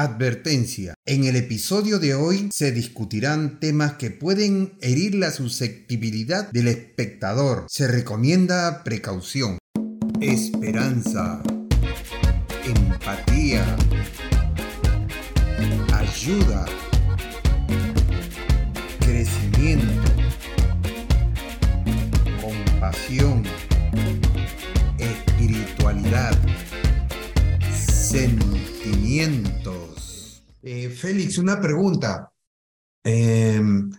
[0.00, 0.94] Advertencia.
[1.06, 7.66] En el episodio de hoy se discutirán temas que pueden herir la susceptibilidad del espectador.
[7.68, 9.58] Se recomienda precaución.
[10.20, 11.42] Esperanza.
[12.64, 13.64] Empatía.
[15.92, 16.64] Ayuda.
[19.00, 20.12] Crecimiento.
[22.40, 23.42] Compasión.
[24.96, 26.38] Espiritualidad.
[30.62, 32.30] Eh, Félix, una pregunta.
[33.02, 33.90] Em,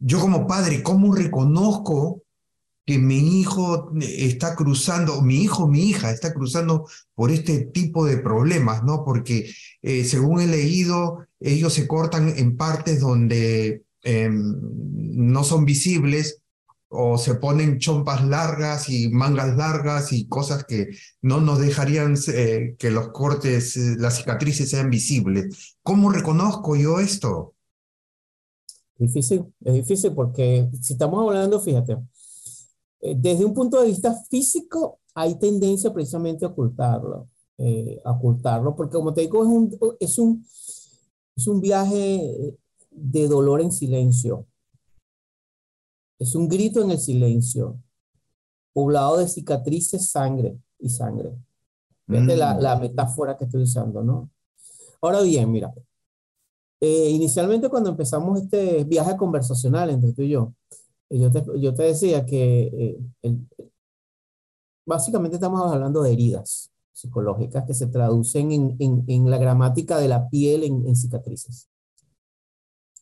[0.00, 2.24] yo como padre, ¿cómo reconozco
[2.84, 8.18] que mi hijo está cruzando, mi hijo, mi hija está cruzando por este tipo de
[8.18, 9.04] problemas, ¿no?
[9.04, 9.48] Porque
[9.82, 16.42] eh, según he leído, ellos se cortan en partes donde em, no son visibles
[16.88, 20.90] o se ponen chompas largas y mangas largas y cosas que
[21.20, 25.76] no nos dejarían eh, que los cortes, eh, las cicatrices sean visibles.
[25.82, 27.54] ¿Cómo reconozco yo esto?
[28.98, 31.98] Difícil, es difícil porque si estamos hablando, fíjate,
[33.00, 37.28] eh, desde un punto de vista físico hay tendencia precisamente a ocultarlo,
[38.04, 40.46] a ocultarlo, porque como te digo, es un, es un,
[41.34, 42.54] es un viaje
[42.90, 44.46] de dolor en silencio
[46.18, 47.78] es un grito en el silencio,
[48.72, 51.32] poblado de cicatrices, sangre y sangre.
[52.06, 52.80] Fíjate la, mm.
[52.80, 54.30] metáfora que estoy usando, ¿no?
[55.00, 55.72] Ahora bien, mira,
[56.80, 60.54] eh, inicialmente cuando empezamos este viaje conversacional entre tú y yo,
[61.10, 63.38] eh, yo te, yo te decía que eh,
[64.84, 70.08] básicamente estamos hablando de heridas psicológicas que se traducen en, en, en la gramática de
[70.08, 71.68] la piel en, en cicatrices.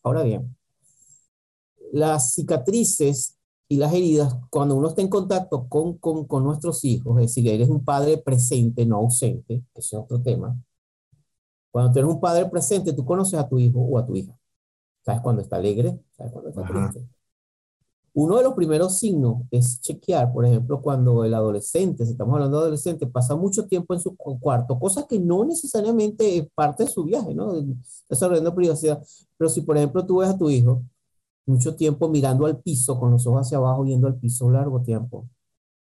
[0.02, 0.56] Ahora bien,
[1.94, 7.16] las cicatrices y las heridas, cuando uno está en contacto con, con, con nuestros hijos,
[7.20, 10.56] es decir, eres un padre presente, no ausente, ese es otro tema.
[11.70, 14.36] Cuando tú eres un padre presente, tú conoces a tu hijo o a tu hija.
[15.04, 16.00] ¿Sabes cuando está alegre?
[16.16, 17.08] ¿Sabes cuando está triste?
[18.12, 22.58] Uno de los primeros signos es chequear, por ejemplo, cuando el adolescente, si estamos hablando
[22.58, 26.90] de adolescente, pasa mucho tiempo en su cuarto, cosas que no necesariamente es parte de
[26.90, 27.54] su viaje, ¿no?
[28.08, 29.00] Desarrollando privacidad.
[29.36, 30.82] Pero si, por ejemplo, tú ves a tu hijo
[31.46, 35.28] mucho tiempo mirando al piso, con los ojos hacia abajo, viendo al piso largo tiempo,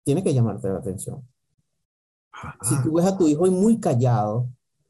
[0.03, 1.27] tiene que llamarte la atención.
[2.61, 4.47] Si tú ves a tu hijo muy callado,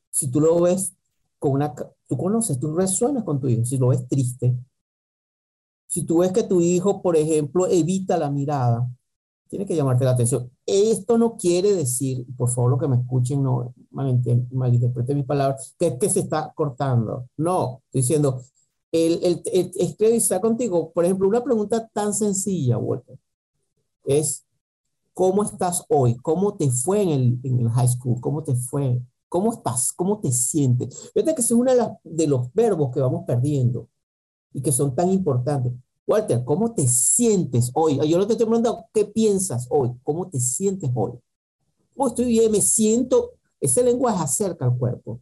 [0.10, 0.94] si tú lo ves
[1.40, 4.56] con una, tú conoces, tú resuenas con tu hijo, si lo ves triste,
[5.88, 8.90] si tú ves que tu hijo, por ejemplo, evita la mirada,
[9.48, 10.52] tiene que llamarte la atención.
[10.66, 15.88] Esto no quiere decir, por favor, lo que me escuchen, no malinterpreten mis palabras, que
[15.88, 17.30] es que se está cortando.
[17.38, 18.42] No, estoy diciendo,
[18.92, 23.20] el, el, el, contigo, por ejemplo, una pregunta tan sencilla, Walter,
[24.06, 24.46] es,
[25.14, 26.16] ¿cómo estás hoy?
[26.18, 28.20] ¿Cómo te fue en el, en el high school?
[28.22, 29.02] ¿Cómo te fue?
[29.30, 29.92] ¿Cómo estás?
[29.94, 31.12] ¿Cómo te sientes?
[31.14, 31.72] Fíjate que es uno
[32.04, 33.90] de, los verbos que vamos perdiendo
[34.54, 35.74] y que son tan importantes.
[36.08, 38.00] Walter, ¿cómo te sientes hoy?
[38.08, 41.20] Yo no te estoy preguntando qué piensas hoy, ¿cómo te sientes hoy?
[41.98, 45.20] Oh, estoy bien, me siento, ese lenguaje acerca al cuerpo.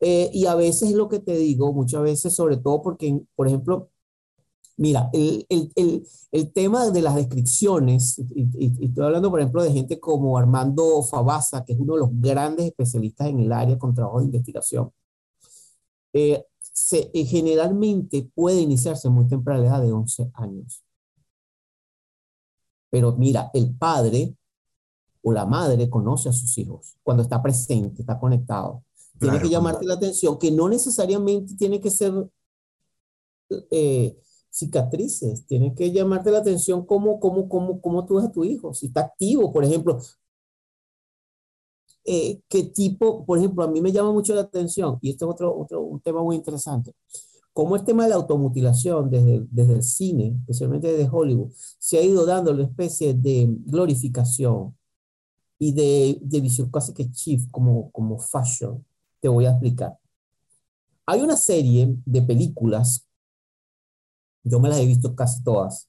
[0.00, 3.90] Eh, y a veces lo que te digo, muchas veces, sobre todo porque, por ejemplo,
[4.76, 9.72] mira, el, el, el, el tema de las descripciones, y, estoy hablando, por ejemplo, de
[9.72, 13.94] gente como Armando Fabasa, que es uno de los grandes especialistas en el área con
[13.94, 14.90] trabajo de investigación,
[16.12, 20.82] eh, se, eh, generalmente puede iniciarse muy temprana edad de 11 años.
[22.90, 24.34] Pero mira, el padre
[25.22, 28.82] o la madre conoce a sus hijos cuando está presente, está conectado
[29.20, 32.12] tiene que llamarte la atención, que no necesariamente tiene que ser
[33.70, 34.16] eh,
[34.50, 38.72] cicatrices, tiene que llamarte la atención cómo, cómo, cómo, cómo tú ves a tu hijo,
[38.74, 39.98] si está activo, por ejemplo.
[42.04, 45.32] Eh, ¿Qué tipo, por ejemplo, a mí me llama mucho la atención, y esto es
[45.32, 46.94] otro, otro un tema muy interesante,
[47.52, 52.02] cómo el tema de la automutilación desde, desde el cine, especialmente desde Hollywood, se ha
[52.02, 54.74] ido dando una especie de glorificación
[55.58, 58.82] y de, de visión casi que chief, como, como fashion,
[59.20, 59.98] te voy a explicar.
[61.06, 63.06] Hay una serie de películas,
[64.44, 65.88] yo me las he visto casi todas,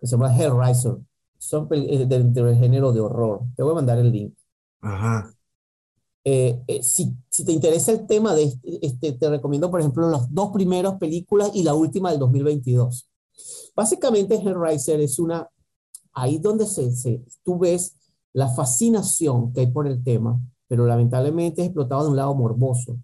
[0.00, 0.96] que se llama Hellraiser.
[1.38, 3.42] Son eh, del, género de horror.
[3.56, 4.34] Te voy a mandar el link.
[4.80, 5.34] Ajá.
[6.24, 10.08] Eh, eh, si, si, te interesa el tema, de este, este, te recomiendo, por ejemplo,
[10.08, 13.08] las dos primeras películas y la última del 2022.
[13.74, 15.48] Básicamente, Hellraiser es una,
[16.12, 17.96] ahí donde se, se, tú ves
[18.32, 20.40] la fascinación que hay por el tema,
[20.72, 22.96] pero lamentablemente es explotado de un lado morboso.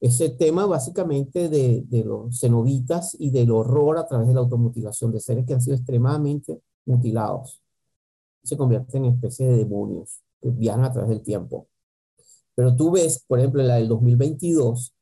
[0.00, 5.10] Ese tema básicamente de, de los cenobitas y del horror a través de la automutilación
[5.10, 7.60] de seres que han sido extremadamente mutilados.
[8.44, 11.66] Se convierten en especie de demonios que viajan a través del tiempo.
[12.54, 14.94] Pero tú ves, por ejemplo, en la del 2022,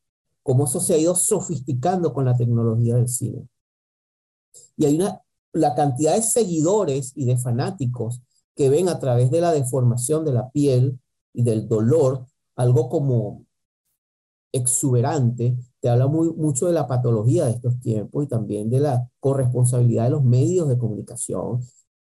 [0.42, 3.46] cómo eso se ha ido sofisticando con la tecnología del cine.
[4.78, 5.20] Y hay una,
[5.52, 8.22] la cantidad de seguidores y de fanáticos
[8.56, 10.98] que ven a través de la deformación de la piel
[11.32, 13.46] y del dolor algo como
[14.52, 19.08] exuberante, te habla muy, mucho de la patología de estos tiempos y también de la
[19.20, 21.60] corresponsabilidad de los medios de comunicación,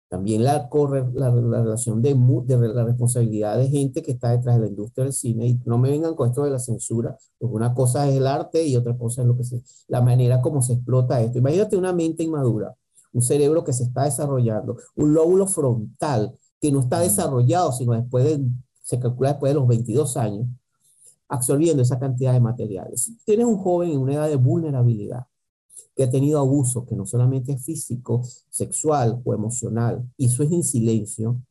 [0.08, 0.70] también la,
[1.14, 5.04] la, la relación de, de, la responsabilidad de gente que está detrás de la industria
[5.04, 5.48] del cine.
[5.48, 8.64] Y no me vengan con esto de la censura, porque una cosa es el arte
[8.66, 11.40] y otra cosa es lo que se, la manera como se explota esto.
[11.40, 12.76] Imagínate una mente inmadura,
[13.14, 18.26] un cerebro que se está desarrollando, un lóbulo frontal que no está desarrollado, sino después
[18.26, 18.46] de,
[18.86, 20.48] se calcula después de los 22 años,
[21.28, 23.02] absorbiendo esa cantidad de materiales.
[23.02, 25.26] Si tienes un joven en una edad de vulnerabilidad,
[25.96, 30.52] que ha tenido abuso, que no solamente es físico, sexual o emocional, y eso es
[30.52, 31.42] en silencio,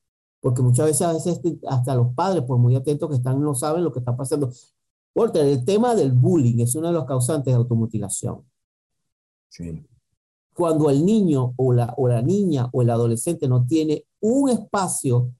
[0.41, 3.83] porque muchas veces, a veces hasta los padres, por muy atentos que están, no saben
[3.83, 4.51] lo que está pasando.
[5.13, 8.45] Porque el tema del bullying es uno de los causantes de automutilación.
[9.49, 9.85] Sí.
[10.55, 15.33] Cuando el niño o la, o la niña o el adolescente no tiene un espacio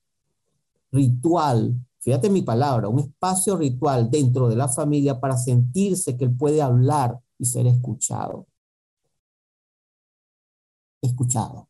[0.95, 6.37] ritual, fíjate mi palabra, un espacio ritual dentro de la familia para sentirse que él
[6.37, 8.47] puede hablar y ser escuchado
[11.07, 11.69] escuchado.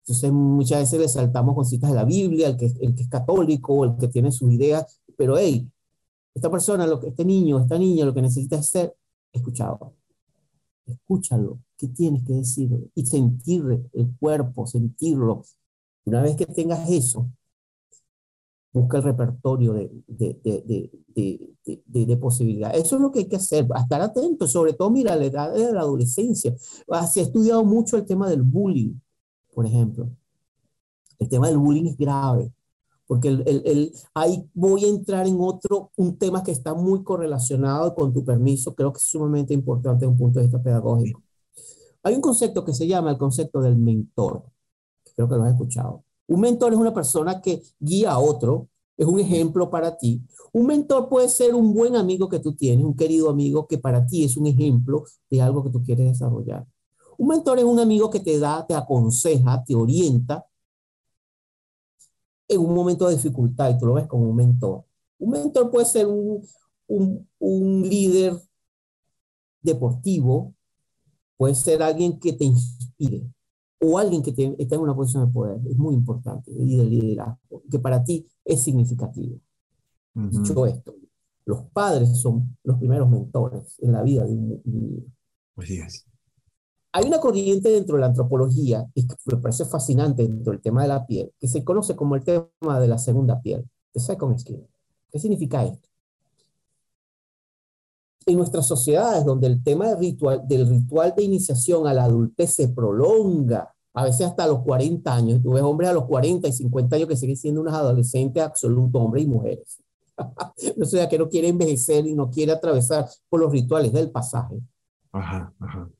[0.00, 3.08] Entonces muchas veces le saltamos con citas de la Biblia, el que, el que es
[3.08, 5.70] católico, el que tiene sus ideas, pero hey,
[6.34, 8.96] esta persona, lo que, este niño, esta niña, lo que necesita es ser
[9.32, 9.94] escuchado.
[10.86, 12.70] Escúchalo, ¿qué tienes que decir?
[12.94, 15.44] Y sentir el cuerpo, sentirlo.
[16.04, 17.30] Una vez que tengas eso,
[18.72, 22.84] busca el repertorio de, de, de, de, posibilidades.
[22.84, 25.72] Eso es lo que hay que hacer, estar atento, sobre todo, mira, la edad de
[25.72, 26.54] la adolescencia.
[26.88, 28.94] Ah, se ha estudiado mucho el tema del bullying,
[29.54, 30.08] por ejemplo.
[31.18, 32.50] El tema del bullying es grave,
[33.06, 37.04] porque el, el, el, ahí voy a entrar en otro, un tema que está muy
[37.04, 41.22] correlacionado con tu permiso, creo que es sumamente importante desde un punto de vista pedagógico.
[42.02, 44.44] Hay un concepto que se llama el concepto del mentor,
[45.14, 46.04] creo que lo has escuchado.
[46.26, 50.22] Un mentor es una persona que guía a otro, es un ejemplo para ti.
[50.52, 54.06] Un mentor puede ser un buen amigo que tú tienes, un querido amigo que para
[54.06, 56.66] ti es un ejemplo de algo que tú quieres desarrollar.
[57.18, 60.44] Un mentor es un amigo que te da, te aconseja, te orienta
[62.48, 64.84] en un momento de dificultad y tú lo ves como un mentor.
[65.18, 66.46] Un mentor puede ser un,
[66.86, 68.40] un, un líder
[69.62, 70.54] deportivo,
[71.36, 73.24] puede ser alguien que te inspire,
[73.84, 77.62] o alguien que está en una posición de poder, es muy importante, y de liderazgo,
[77.68, 79.38] que para ti es significativo.
[80.14, 80.94] Dicho esto,
[81.44, 85.02] los padres son los primeros mentores en la vida de un niño.
[86.92, 90.82] Hay una corriente dentro de la antropología, y que me parece fascinante dentro del tema
[90.82, 94.38] de la piel, que se conoce como el tema de la segunda piel, the second
[94.38, 94.64] skin.
[95.10, 95.88] ¿Qué significa esto?
[98.26, 102.54] en nuestras sociedades donde el tema del ritual, del ritual de iniciación a la adultez
[102.54, 106.52] se prolonga, a veces hasta los 40 años, tú ves hombres a los 40 y
[106.52, 109.82] 50 años que siguen siendo unos adolescentes absolutos, hombres y mujeres.
[110.76, 114.56] no sea que no quiere envejecer y no quiere atravesar por los rituales del pasaje.
[115.12, 115.90] Ajá, ajá.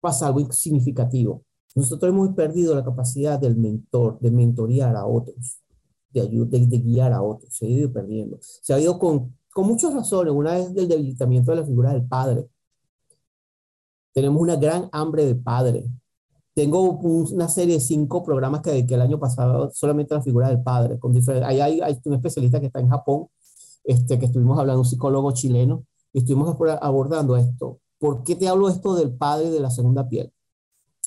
[0.00, 1.42] Pasa algo significativo.
[1.74, 5.60] Nosotros hemos perdido la capacidad del mentor, de mentorear a otros,
[6.10, 7.54] de, ayudar, de, de guiar a otros.
[7.54, 8.38] Se ha ido perdiendo.
[8.40, 10.34] Se ha ido con con muchas razones.
[10.34, 12.46] Una es del debilitamiento de la figura del padre.
[14.12, 15.86] Tenemos una gran hambre de padre.
[16.54, 20.62] Tengo una serie de cinco programas que dediqué el año pasado solamente la figura del
[20.62, 21.00] padre.
[21.00, 21.12] Con
[21.44, 23.26] hay, hay, hay, un especialista que está en Japón,
[23.82, 27.80] este, que estuvimos hablando, un psicólogo chileno, y estuvimos abordando esto.
[27.98, 30.32] ¿Por qué te hablo esto del padre de la segunda piel?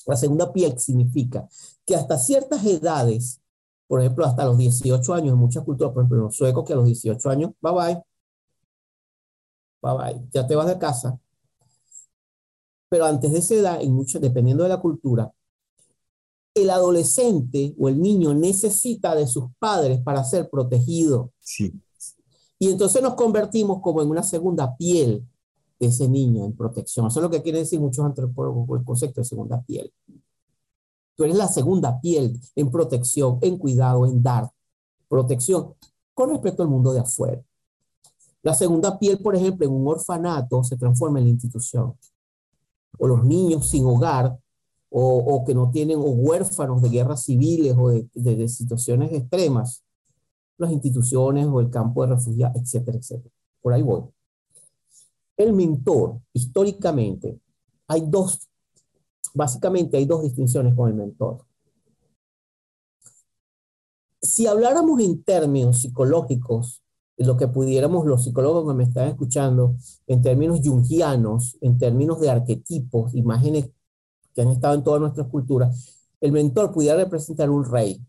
[0.06, 1.48] La segunda piel significa
[1.86, 3.42] que hasta ciertas edades,
[3.88, 6.75] por ejemplo, hasta los 18 años, en muchas culturas, por ejemplo, los suecos, que a
[6.75, 8.04] los 18 años, bye bye,
[9.82, 11.20] bye bye, ya te vas de casa.
[12.89, 15.32] Pero antes de esa edad, en mucho, dependiendo de la cultura,
[16.53, 21.32] el adolescente o el niño necesita de sus padres para ser protegido.
[21.39, 21.74] Sí.
[22.60, 25.24] Y entonces nos convertimos como en una segunda piel
[25.79, 27.08] de ese niño en protección.
[27.08, 29.94] Eso es lo que quieren decir muchos antropólogos el concepto de segunda piel.
[31.15, 34.50] Tú eres la segunda piel en protección, en cuidado, en dar
[35.08, 35.74] protección
[36.13, 37.41] con respecto al mundo de afuera.
[38.41, 41.96] La segunda piel, por ejemplo, en un orfanato se transforma en la institución.
[42.98, 44.38] O los niños sin hogar,
[44.89, 49.84] o, que no tienen, o huérfanos de guerras civiles o de, situaciones extremas,
[50.58, 53.34] las instituciones o el campo de refugiados, etcétera, etcétera.
[53.62, 54.04] Por ahí voy.
[55.36, 57.39] El mentor, históricamente,
[57.88, 58.48] hay dos,
[59.34, 61.46] básicamente hay dos distinciones con el mentor.
[64.22, 66.82] Si habláramos en términos psicológicos,
[67.25, 72.29] lo que pudiéramos los psicólogos que me están escuchando, en términos jungianos, en términos de
[72.29, 73.69] arquetipos, imágenes
[74.33, 78.00] que han estado en todas nuestras culturas, el mentor pudiera representar un rey,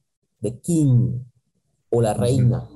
[0.41, 1.21] de king,
[1.91, 2.69] o la reina.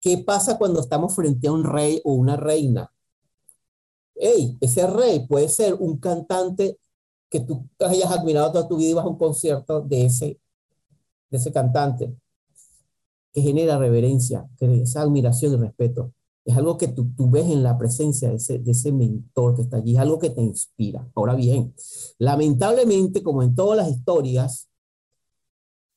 [0.00, 2.92] ¿Qué pasa cuando estamos frente a un rey o una reina?
[4.14, 6.78] Hey, ese rey puede ser un cantante
[7.28, 10.40] que tú hayas admirado toda tu vida y vas a un concierto de ese,
[11.28, 12.16] de ese cantante
[13.32, 16.12] que genera reverencia, que esa admiración y respeto.
[16.44, 19.62] Es algo que tú, tú ves en la presencia de ese, de ese mentor que
[19.62, 21.06] está allí, es algo que te inspira.
[21.14, 21.74] Ahora bien,
[22.18, 24.70] lamentablemente, como en todas las historias,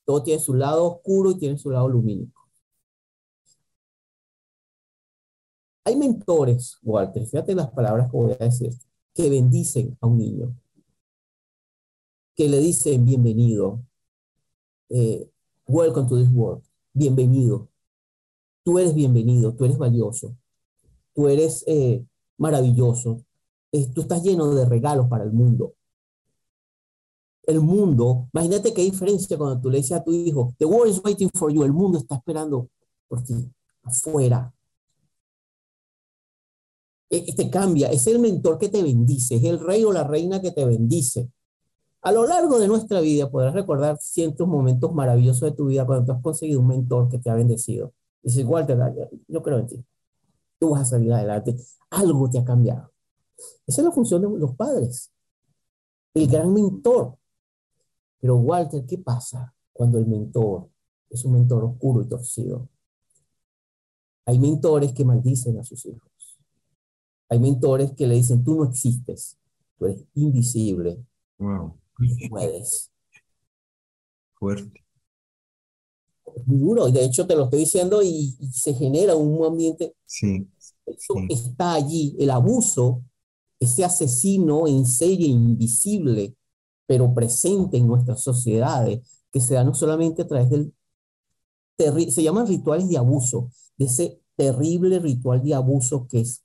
[0.04, 2.42] todo tiene su lado oscuro y tiene su lado lumínico.
[5.84, 8.72] Hay mentores, Walter, fíjate las palabras que voy a decir,
[9.14, 10.56] que bendicen a un niño,
[12.36, 13.82] que le dicen bienvenido,
[14.90, 15.28] eh,
[15.66, 16.62] welcome to this world
[16.92, 17.68] bienvenido.
[18.64, 20.36] Tú eres bienvenido, tú eres valioso,
[21.14, 22.04] tú eres eh,
[22.38, 23.24] maravilloso,
[23.94, 25.74] tú estás lleno de regalos para el mundo.
[27.44, 31.00] El mundo, imagínate qué diferencia cuando tú le dices a tu hijo, the world is
[31.02, 32.68] waiting for you, el mundo está esperando
[33.08, 33.34] por ti,
[33.82, 34.52] afuera.
[37.10, 40.40] E, te cambia, es el mentor que te bendice, es el rey o la reina
[40.40, 41.28] que te bendice.
[42.02, 46.04] A lo largo de nuestra vida podrás recordar ciertos momentos maravillosos de tu vida cuando
[46.04, 47.94] tú has conseguido un mentor que te ha bendecido.
[48.20, 48.76] Dices, Walter,
[49.28, 49.84] yo creo en ti.
[50.58, 51.56] Tú vas a salir adelante.
[51.90, 52.90] Algo te ha cambiado.
[53.66, 55.12] Esa es la función de los padres.
[56.12, 57.16] El gran mentor.
[58.20, 60.68] Pero Walter, ¿qué pasa cuando el mentor
[61.08, 62.68] es un mentor oscuro y torcido?
[64.26, 66.10] Hay mentores que maldicen a sus hijos.
[67.28, 69.38] Hay mentores que le dicen, tú no existes,
[69.78, 71.04] tú eres invisible.
[71.38, 71.81] Wow
[72.28, 72.90] puedes.
[74.34, 74.84] Fuerte.
[76.34, 79.94] Es muy duro, y de hecho te lo estoy diciendo y, se genera un ambiente.
[80.06, 80.48] Sí,
[80.86, 83.02] Eso está allí, el abuso,
[83.60, 86.34] ese asesino en serie invisible,
[86.86, 90.72] pero presente en nuestras sociedades, que se da no solamente a través del.
[91.78, 96.42] Se llaman rituales de abuso, de ese terrible ritual de abuso que es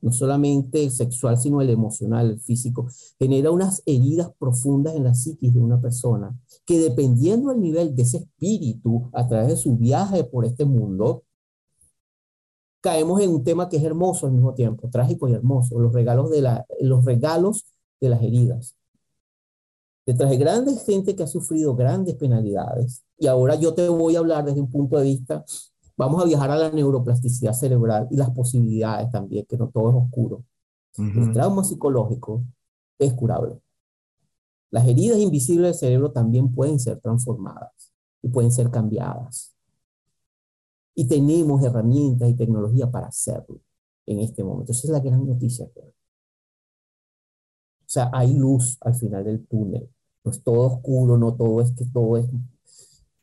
[0.00, 2.88] no solamente el sexual, sino el emocional, el físico,
[3.18, 8.02] genera unas heridas profundas en la psiquis de una persona, que dependiendo del nivel de
[8.02, 11.24] ese espíritu, a través de su viaje por este mundo,
[12.80, 16.30] caemos en un tema que es hermoso al mismo tiempo, trágico y hermoso, los regalos
[16.30, 17.64] de, la, los regalos
[18.00, 18.76] de las heridas.
[20.06, 24.20] Detrás de grandes gente que ha sufrido grandes penalidades, y ahora yo te voy a
[24.20, 25.44] hablar desde un punto de vista
[25.96, 29.96] Vamos a viajar a la neuroplasticidad cerebral y las posibilidades también, que no todo es
[29.96, 30.44] oscuro.
[30.98, 32.42] El trauma psicológico
[32.98, 33.60] es curable.
[34.70, 39.54] Las heridas invisibles del cerebro también pueden ser transformadas y pueden ser cambiadas.
[40.94, 43.60] Y tenemos herramientas y tecnología para hacerlo
[44.06, 44.72] en este momento.
[44.72, 45.66] Esa es la gran noticia.
[45.66, 45.92] O
[47.86, 49.88] sea, hay luz al final del túnel.
[50.24, 52.26] No es todo oscuro, no todo es que todo es...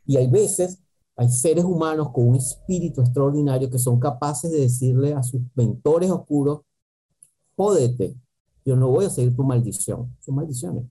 [0.06, 0.83] Y hay veces
[1.16, 6.10] hay seres humanos con un espíritu extraordinario que son capaces de decirle a sus mentores
[6.10, 6.62] oscuros,
[7.56, 8.16] jódete,
[8.66, 10.16] yo no voy a seguir tu maldición.
[10.20, 10.86] Son maldiciones.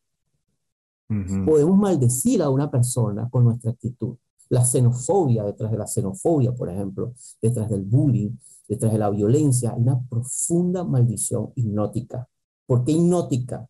[1.44, 4.16] Podemos maldecir a una persona con nuestra actitud.
[4.48, 8.30] La xenofobia, detrás de la xenofobia, por ejemplo, detrás del bullying,
[8.66, 12.26] detrás de la violencia, hay una profunda maldición hipnótica.
[12.66, 13.68] ¿Por qué hipnótica?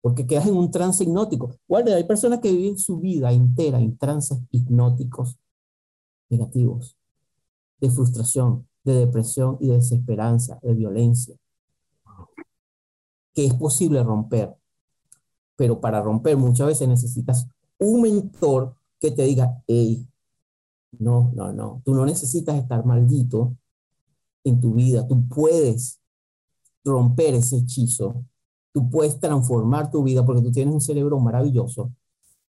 [0.00, 1.56] Porque quedas en un trance hipnótico.
[1.66, 5.36] Guarda, hay personas que viven su vida entera en trances hipnóticos
[6.28, 6.96] negativos,
[7.80, 11.36] de frustración, de depresión y de desesperanza, de violencia,
[13.34, 14.54] que es posible romper.
[15.56, 17.46] Pero para romper muchas veces necesitas
[17.78, 20.06] un mentor que te diga, hey,
[20.98, 23.56] no, no, no, tú no necesitas estar maldito
[24.44, 26.00] en tu vida, tú puedes
[26.84, 28.24] romper ese hechizo,
[28.72, 31.92] tú puedes transformar tu vida porque tú tienes un cerebro maravilloso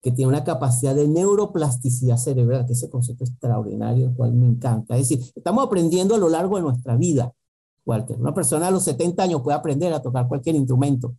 [0.01, 4.95] que tiene una capacidad de neuroplasticidad cerebral, que ese concepto extraordinario, el cual me encanta.
[4.97, 7.33] Es decir, estamos aprendiendo a lo largo de nuestra vida,
[7.85, 8.19] Walter.
[8.19, 11.15] Una persona a los 70 años puede aprender a tocar cualquier instrumento.